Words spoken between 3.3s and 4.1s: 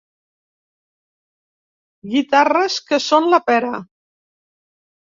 la pera.